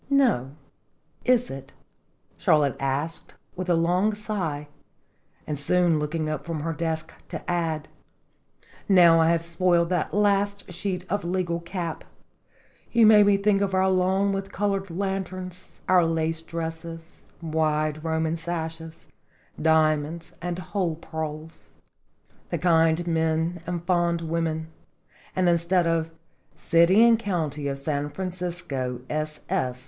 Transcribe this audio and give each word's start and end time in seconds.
"No, 0.09 0.55
is 1.25 1.51
it?" 1.51 1.73
Charlotte 2.35 2.75
answered, 2.81 3.35
with 3.55 3.69
a 3.69 3.75
long 3.75 4.15
sigh, 4.15 4.67
and 5.45 5.59
soon 5.59 5.99
looking 5.99 6.27
up 6.27 6.43
from 6.43 6.61
her 6.61 6.73
desk 6.73 7.13
to 7.29 7.47
add: 7.47 7.87
"Now 8.89 9.19
I 9.19 9.29
have 9.29 9.43
spoiled 9.43 9.89
that 9.89 10.09
sheet 10.69 11.05
of 11.07 11.23
legal 11.23 11.59
cap! 11.59 12.03
You 12.91 13.05
made 13.05 13.27
me 13.27 13.37
think 13.37 13.61
of 13.61 13.75
our 13.75 13.91
lawn 13.91 14.31
with 14.31 14.51
colored 14.51 14.89
lanterns, 14.89 15.79
our 15.87 16.03
lace 16.03 16.41
dresses, 16.41 17.25
wide 17.39 17.97
33 18.01 18.01
34 18.01 18.01
Sinpfc 18.01 18.01
iftotrjs. 18.01 18.11
Roman 18.15 18.37
sashes, 18.37 19.05
diamonds 19.61 20.31
and 20.41 20.57
whole 20.73 20.95
pearls, 20.95 21.59
the 22.49 22.57
kind 22.57 23.05
men 23.05 23.61
and 23.67 23.85
fond 23.85 24.21
women, 24.21 24.69
and 25.35 25.47
instead 25.47 25.85
of 25.85 26.09
'City 26.57 27.03
and 27.07 27.19
County 27.19 27.67
of 27.67 27.77
San 27.77 28.09
Francisco, 28.09 29.01
ss. 29.07 29.43